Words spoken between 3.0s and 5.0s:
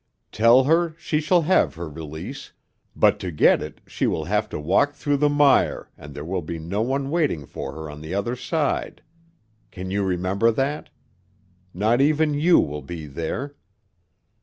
to get it she will have to walk